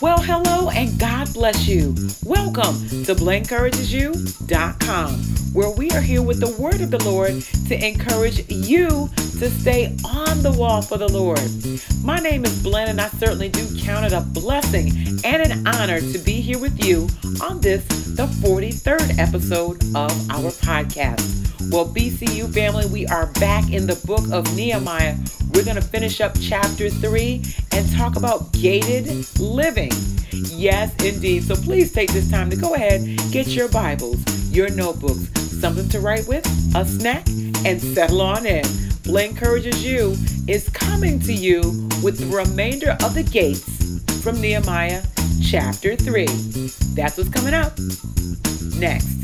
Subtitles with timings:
[0.00, 1.94] Well, hello and God bless you.
[2.24, 5.10] Welcome to BlenencouragesYou.com,
[5.52, 9.08] where we are here with the word of the Lord to encourage you
[9.38, 11.40] to stay on the wall for the Lord.
[12.04, 14.92] My name is Blen, and I certainly do count it a blessing
[15.24, 17.08] and an honor to be here with you
[17.42, 17.86] on this,
[18.16, 21.39] the 43rd episode of our podcast.
[21.68, 25.14] Well, BCU family, we are back in the book of Nehemiah.
[25.52, 29.06] We're going to finish up chapter 3 and talk about gated
[29.38, 29.92] living.
[30.32, 31.44] Yes, indeed.
[31.44, 34.18] So please take this time to go ahead, get your Bibles,
[34.50, 35.28] your notebooks,
[35.60, 37.28] something to write with, a snack,
[37.66, 38.64] and settle on in.
[39.02, 40.16] Blen Encourages You
[40.48, 41.60] is coming to you
[42.02, 45.02] with the remainder of the gates from Nehemiah
[45.42, 46.26] chapter 3.
[46.94, 47.78] That's what's coming up
[48.76, 49.19] next.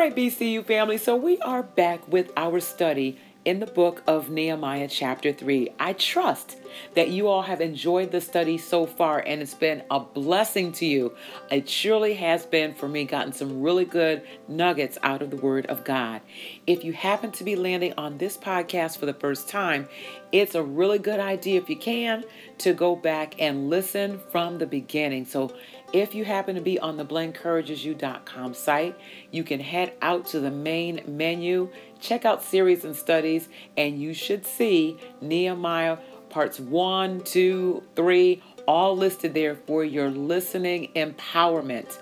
[0.00, 4.88] Right, BCU family, so we are back with our study in the book of Nehemiah,
[4.88, 5.68] chapter 3.
[5.78, 6.56] I trust
[6.94, 10.86] that you all have enjoyed the study so far and it's been a blessing to
[10.86, 11.14] you.
[11.50, 15.66] It surely has been for me, gotten some really good nuggets out of the Word
[15.66, 16.22] of God.
[16.66, 19.86] If you happen to be landing on this podcast for the first time,
[20.32, 22.24] it's a really good idea, if you can,
[22.58, 25.24] to go back and listen from the beginning.
[25.24, 25.54] So
[25.92, 28.96] if you happen to be on the BlenencouragesYou.com site,
[29.30, 31.68] you can head out to the main menu,
[32.00, 38.96] check out series and studies, and you should see Nehemiah parts one, two, three, all
[38.96, 41.98] listed there for your listening empowerment.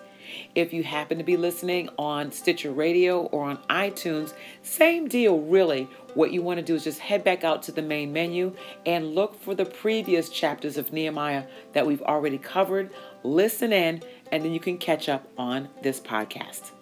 [0.55, 5.89] If you happen to be listening on Stitcher Radio or on iTunes, same deal, really.
[6.15, 8.55] What you want to do is just head back out to the main menu
[8.87, 12.91] and look for the previous chapters of Nehemiah that we've already covered.
[13.23, 16.73] Listen in, and then you can catch up on this podcast.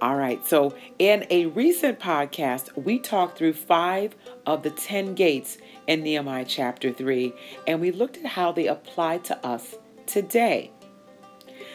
[0.00, 5.58] All right, so in a recent podcast, we talked through five of the 10 gates
[5.86, 7.34] in Nehemiah chapter 3,
[7.66, 9.74] and we looked at how they apply to us
[10.06, 10.70] today.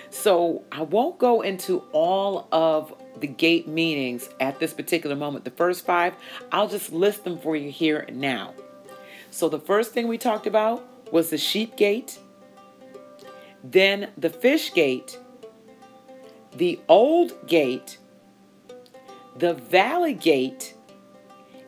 [0.09, 5.45] So I won't go into all of the gate meanings at this particular moment.
[5.45, 6.13] The first five,
[6.51, 8.53] I'll just list them for you here now.
[9.31, 12.19] So the first thing we talked about was the sheep gate,
[13.63, 15.19] then the fish gate,
[16.53, 17.97] the old gate,
[19.38, 20.73] the valley gate,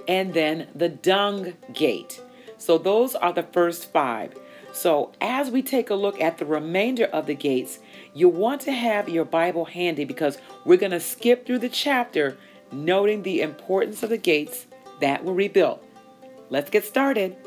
[0.08, 2.22] and then the dung gate.
[2.58, 4.34] So those are the first five.
[4.72, 7.80] So as we take a look at the remainder of the gates,
[8.18, 12.38] you want to have your Bible handy because we're going to skip through the chapter
[12.72, 14.66] noting the importance of the gates
[15.00, 15.84] that were rebuilt.
[16.50, 17.38] Let's get started.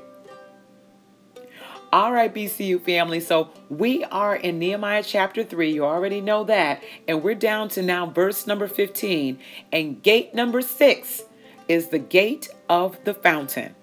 [1.92, 3.18] All right, BCU family.
[3.18, 5.72] So we are in Nehemiah chapter 3.
[5.72, 6.84] You already know that.
[7.08, 9.40] And we're down to now verse number 15.
[9.72, 11.22] And gate number 6
[11.66, 13.74] is the gate of the fountain.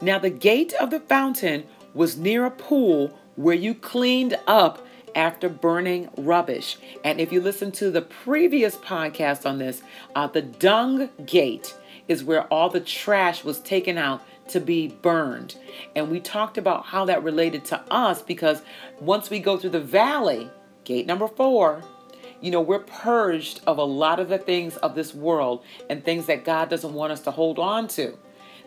[0.00, 1.64] Now, the gate of the fountain
[1.94, 4.85] was near a pool where you cleaned up
[5.16, 6.76] after burning rubbish.
[7.02, 9.82] And if you listen to the previous podcast on this,
[10.14, 11.74] uh, the dung gate
[12.06, 15.56] is where all the trash was taken out to be burned.
[15.96, 18.62] And we talked about how that related to us because
[19.00, 20.48] once we go through the valley,
[20.84, 21.82] gate number four,
[22.40, 26.26] you know, we're purged of a lot of the things of this world and things
[26.26, 28.16] that God doesn't want us to hold on to.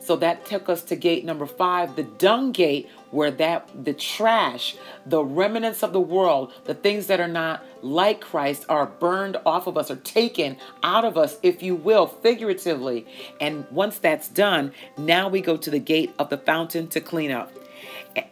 [0.01, 4.75] So that took us to gate number five, the dung gate, where that the trash,
[5.05, 9.67] the remnants of the world, the things that are not like Christ are burned off
[9.67, 13.05] of us or taken out of us, if you will, figuratively.
[13.41, 17.31] And once that's done, now we go to the gate of the fountain to clean
[17.31, 17.51] up.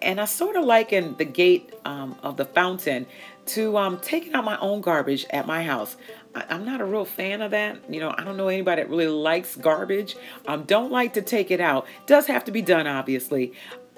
[0.02, 3.06] And I sort of liken the gate um, of the fountain
[3.48, 5.96] to um, taking out my own garbage at my house.
[6.36, 7.78] I, am not a real fan of that.
[7.90, 10.16] You know, I don't know anybody that really likes garbage.
[10.48, 11.88] Um, don't like to take it out.
[12.06, 13.54] Does have to be done, obviously.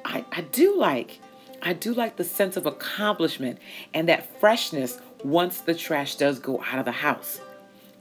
[0.06, 1.20] I, I do like,
[1.62, 3.60] I do like the sense of accomplishment
[3.94, 7.42] and that freshness once the trash does go out of the house.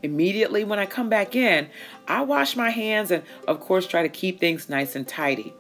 [0.03, 1.69] Immediately when I come back in,
[2.07, 5.53] I wash my hands and, of course, try to keep things nice and tidy.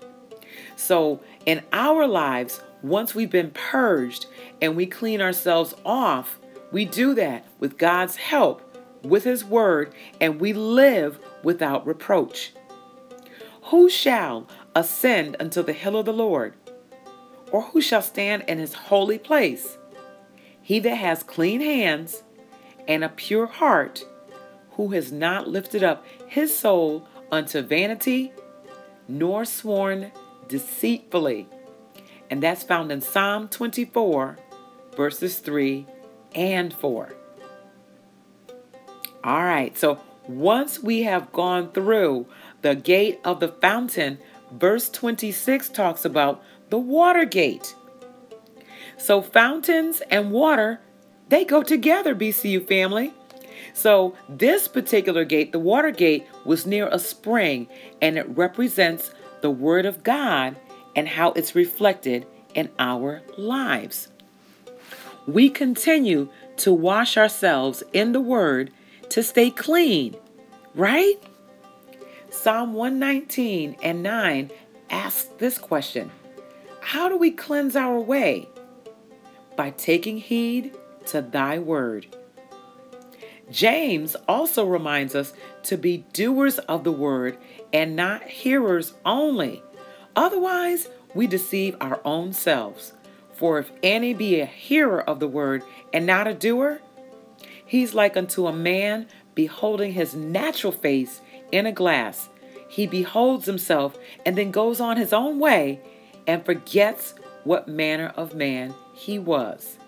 [0.76, 4.26] So, in our lives, once we've been purged
[4.62, 6.38] and we clean ourselves off,
[6.70, 8.62] we do that with God's help,
[9.02, 12.52] with His Word, and we live without reproach.
[13.64, 16.54] Who shall ascend unto the hill of the Lord?
[17.50, 19.78] Or who shall stand in His holy place?
[20.60, 22.22] He that has clean hands
[22.86, 24.04] and a pure heart,
[24.72, 28.32] who has not lifted up his soul unto vanity,
[29.08, 30.12] nor sworn
[30.48, 31.46] deceitfully.
[32.30, 34.38] And that's found in Psalm 24,
[34.96, 35.86] verses 3
[36.34, 37.14] and 4.
[39.24, 42.26] All right, so once we have gone through
[42.62, 44.18] the gate of the fountain,
[44.52, 47.74] verse 26 talks about the water gate.
[48.96, 50.80] So fountains and water,
[51.28, 53.12] they go together, BCU family.
[53.74, 57.68] So this particular gate, the water gate, was near a spring
[58.02, 60.56] and it represents the word of God
[60.96, 64.08] and how it's reflected in our lives.
[65.28, 68.72] We continue to wash ourselves in the word
[69.10, 70.16] to stay clean,
[70.74, 71.22] right?
[72.30, 74.50] Psalm 119 and 9
[74.88, 76.10] asks this question
[76.80, 78.48] How do we cleanse our way?
[79.54, 80.74] By taking heed
[81.08, 82.06] to thy word.
[83.50, 85.34] James also reminds us
[85.64, 87.36] to be doers of the word
[87.70, 89.62] and not hearers only.
[90.16, 92.94] Otherwise, we deceive our own selves.
[93.38, 95.62] For if any be a hearer of the word
[95.92, 96.80] and not a doer,
[97.64, 99.06] he's like unto a man
[99.36, 101.20] beholding his natural face
[101.52, 102.30] in a glass.
[102.68, 103.96] He beholds himself
[104.26, 105.80] and then goes on his own way
[106.26, 107.14] and forgets
[107.44, 109.78] what manner of man he was.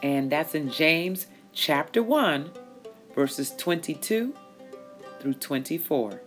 [0.00, 2.52] And that's in James chapter 1,
[3.12, 4.32] verses 22
[5.18, 6.20] through 24.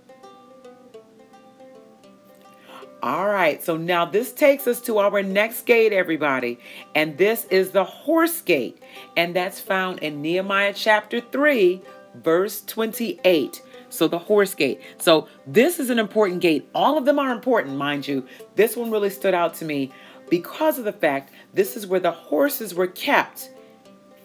[3.01, 6.59] All right, so now this takes us to our next gate, everybody.
[6.95, 8.83] And this is the horse gate.
[9.15, 11.81] And that's found in Nehemiah chapter 3,
[12.15, 13.61] verse 28.
[13.89, 14.81] So the horse gate.
[14.97, 16.69] So this is an important gate.
[16.75, 18.27] All of them are important, mind you.
[18.55, 19.93] This one really stood out to me
[20.29, 23.49] because of the fact this is where the horses were kept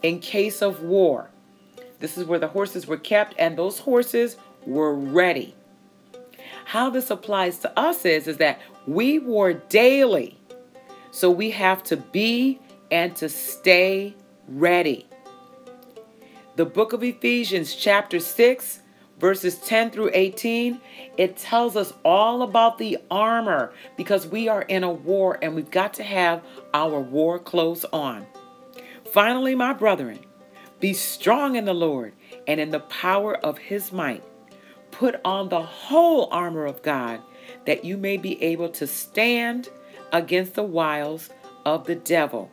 [0.02, 1.30] in case of war.
[2.00, 4.36] This is where the horses were kept, and those horses
[4.66, 5.54] were ready.
[6.74, 10.36] How this applies to us is, is that we war daily.
[11.12, 12.58] So we have to be
[12.90, 14.16] and to stay
[14.48, 15.06] ready.
[16.56, 18.80] The book of Ephesians, chapter 6,
[19.20, 20.80] verses 10 through 18,
[21.16, 25.70] it tells us all about the armor because we are in a war and we've
[25.70, 26.42] got to have
[26.74, 28.26] our war clothes on.
[29.12, 30.18] Finally, my brethren,
[30.80, 32.14] be strong in the Lord
[32.48, 34.24] and in the power of his might.
[34.94, 37.20] Put on the whole armor of God
[37.66, 39.68] that you may be able to stand
[40.12, 41.30] against the wiles
[41.66, 42.48] of the devil.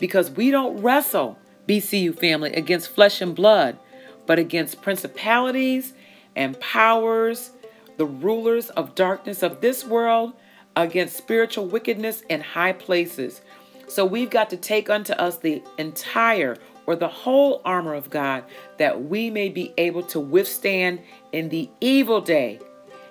[0.00, 1.38] Because we don't wrestle,
[1.68, 3.78] BCU family, against flesh and blood,
[4.26, 5.92] but against principalities
[6.34, 7.50] and powers,
[7.98, 10.32] the rulers of darkness of this world,
[10.74, 13.42] against spiritual wickedness in high places.
[13.86, 16.56] So we've got to take unto us the entire
[16.90, 18.42] or the whole armor of God
[18.78, 21.00] that we may be able to withstand
[21.30, 22.58] in the evil day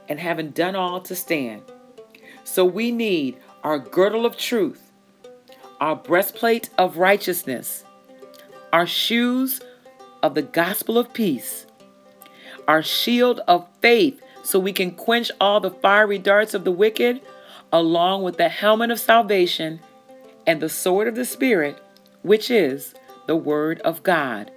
[0.09, 1.61] and having done all to stand.
[2.43, 4.91] So we need our girdle of truth,
[5.79, 7.85] our breastplate of righteousness,
[8.73, 9.61] our shoes
[10.21, 11.65] of the gospel of peace,
[12.67, 17.21] our shield of faith, so we can quench all the fiery darts of the wicked,
[17.71, 19.79] along with the helmet of salvation
[20.45, 21.81] and the sword of the Spirit,
[22.23, 22.93] which is
[23.29, 24.49] the Word of God.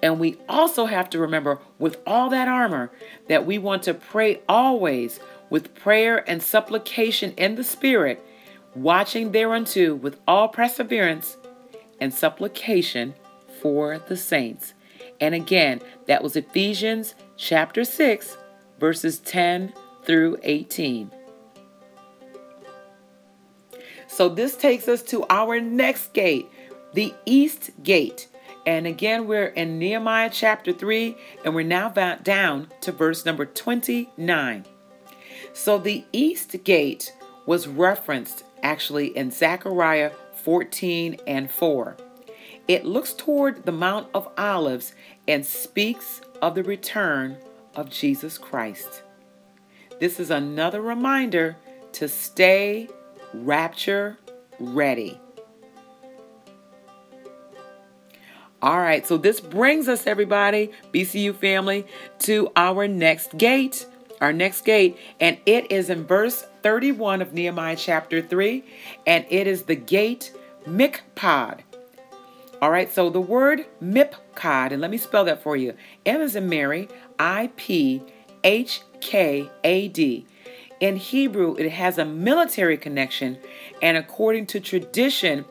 [0.00, 2.92] And we also have to remember, with all that armor,
[3.26, 5.18] that we want to pray always
[5.50, 8.24] with prayer and supplication in the Spirit,
[8.76, 11.36] watching thereunto with all perseverance
[12.00, 13.14] and supplication
[13.60, 14.74] for the saints.
[15.20, 18.36] And again, that was Ephesians chapter 6,
[18.78, 19.72] verses 10
[20.04, 21.10] through 18.
[24.06, 26.48] So this takes us to our next gate,
[26.94, 28.28] the East Gate.
[28.66, 34.64] And again, we're in Nehemiah chapter 3, and we're now down to verse number 29.
[35.52, 37.12] So the east gate
[37.46, 41.96] was referenced actually in Zechariah 14 and 4.
[42.66, 44.94] It looks toward the Mount of Olives
[45.28, 47.36] and speaks of the return
[47.74, 49.02] of Jesus Christ.
[50.00, 51.56] This is another reminder
[51.92, 52.88] to stay
[53.34, 54.18] rapture
[54.58, 55.20] ready.
[58.64, 61.86] All right, so this brings us, everybody, BCU family,
[62.20, 63.84] to our next gate.
[64.22, 68.64] Our next gate, and it is in verse 31 of Nehemiah chapter 3,
[69.06, 70.32] and it is the gate
[70.66, 71.60] Miphkad.
[72.62, 75.74] All right, so the word Miphkad, and let me spell that for you
[76.06, 78.02] M is in Mary, I P
[78.44, 80.24] H K A D.
[80.80, 83.36] In Hebrew, it has a military connection,
[83.82, 85.44] and according to tradition,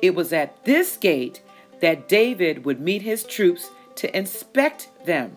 [0.00, 1.42] it was at this gate
[1.80, 5.36] that David would meet his troops to inspect them.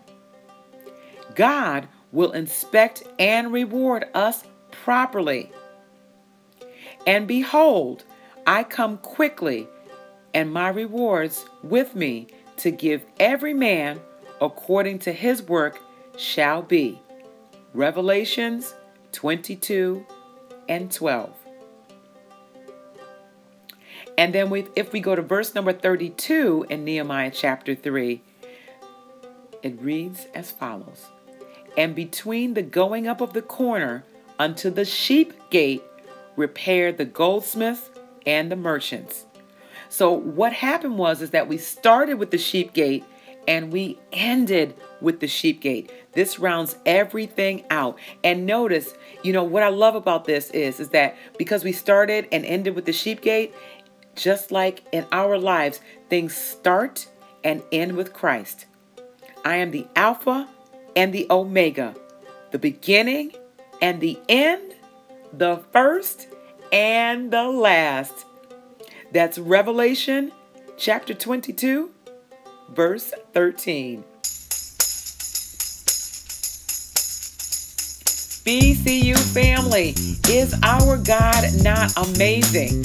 [1.34, 5.50] God will inspect and reward us properly.
[7.06, 8.04] And behold,
[8.46, 9.68] I come quickly,
[10.32, 14.00] and my rewards with me to give every man
[14.40, 15.80] according to his work
[16.16, 17.00] shall be.
[17.72, 18.74] Revelations
[19.12, 20.06] 22
[20.68, 21.43] and 12.
[24.16, 28.22] And then we, if we go to verse number 32 in Nehemiah chapter 3,
[29.62, 31.06] it reads as follows
[31.76, 34.04] And between the going up of the corner
[34.38, 35.82] unto the sheep gate,
[36.36, 37.90] repaired the goldsmiths
[38.26, 39.24] and the merchants.
[39.88, 43.04] So what happened was is that we started with the sheep gate
[43.46, 45.90] and we ended with the sheep gate.
[46.12, 47.98] This rounds everything out.
[48.22, 52.26] And notice, you know, what I love about this is is that because we started
[52.32, 53.54] and ended with the sheep gate,
[54.14, 57.08] just like in our lives, things start
[57.42, 58.66] and end with Christ.
[59.44, 60.48] I am the Alpha
[60.96, 61.94] and the Omega,
[62.50, 63.32] the beginning
[63.82, 64.74] and the end,
[65.32, 66.28] the first
[66.72, 68.24] and the last.
[69.12, 70.32] That's Revelation
[70.76, 71.90] chapter 22,
[72.70, 74.04] verse 13.
[78.44, 79.94] BCU family,
[80.28, 82.84] is our God not amazing?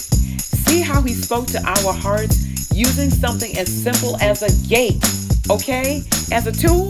[0.69, 5.03] See how he spoke to our hearts using something as simple as a gate,
[5.49, 6.03] okay?
[6.31, 6.89] As a tool?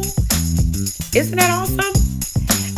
[1.15, 1.95] Isn't that awesome?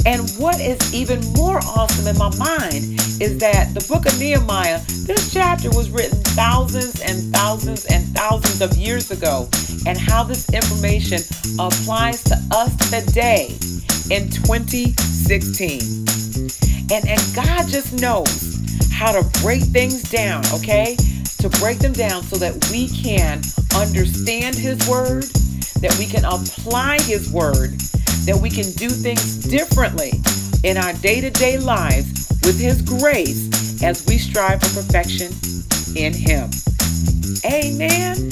[0.05, 4.79] And what is even more awesome in my mind is that the book of Nehemiah,
[5.07, 9.49] this chapter was written thousands and thousands and thousands of years ago,
[9.87, 11.17] and how this information
[11.57, 13.57] applies to us today
[14.15, 15.81] in 2016.
[16.93, 18.50] And, and God just knows
[19.01, 20.95] how to break things down, okay?
[21.39, 23.41] To break them down so that we can
[23.75, 25.23] understand His Word,
[25.81, 27.71] that we can apply His Word,
[28.29, 30.11] that we can do things differently
[30.63, 35.33] in our day to day lives with His grace as we strive for perfection
[35.97, 36.51] in Him.
[37.43, 38.29] Amen.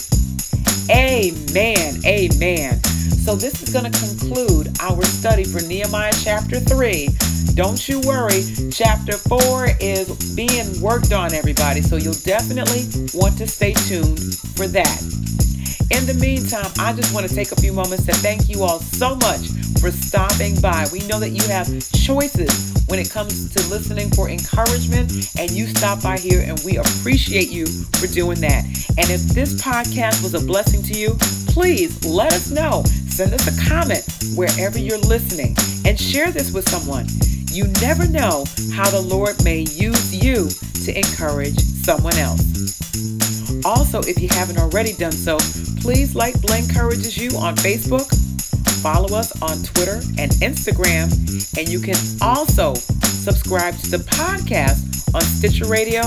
[0.92, 1.96] Amen.
[2.06, 2.80] Amen.
[3.26, 7.10] So, this is going to conclude our study for Nehemiah chapter 3
[7.56, 11.82] don't you worry, chapter 4 is being worked on, everybody.
[11.82, 14.20] So you'll definitely want to stay tuned
[14.56, 15.02] for that.
[15.92, 18.80] In the meantime, I just want to take a few moments to thank you all
[18.80, 19.50] so much
[19.82, 20.86] for stopping by.
[20.92, 25.68] We know that you have choices when it comes to listening for encouragement, and you
[25.68, 28.66] stop by here, and we appreciate you for doing that.
[28.98, 31.16] And if this podcast was a blessing to you,
[31.48, 32.84] please let us know.
[33.08, 37.08] Send us a comment wherever you're listening and share this with someone.
[37.52, 40.50] You never know how the Lord may use you
[40.86, 42.46] to encourage someone else.
[43.66, 45.38] Also, if you haven't already done so,
[45.82, 48.08] please like Blen Encourages You on Facebook,
[48.84, 51.10] follow us on Twitter and Instagram,
[51.58, 56.02] and you can also subscribe to the podcast on Stitcher Radio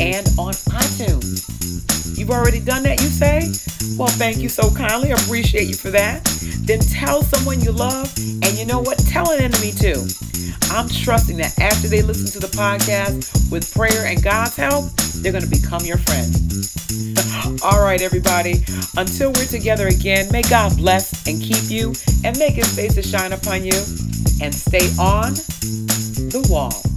[0.00, 2.18] and on iTunes.
[2.18, 3.48] You've already done that, you say?
[3.96, 5.12] Well, thank you so kindly.
[5.12, 6.24] I appreciate you for that.
[6.64, 8.98] Then tell someone you love, and you know what?
[8.98, 10.04] Tell an enemy too.
[10.70, 15.32] I'm trusting that after they listen to the podcast with prayer and God's help, they're
[15.32, 16.30] going to become your friend.
[17.62, 18.64] All right, everybody.
[18.96, 21.92] Until we're together again, may God bless and keep you
[22.24, 23.74] and make his face to shine upon you
[24.40, 25.34] and stay on
[26.30, 26.89] the wall.